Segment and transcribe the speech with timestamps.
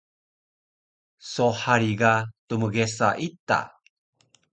[1.31, 2.13] So hari ga
[2.47, 3.59] tmgesa ita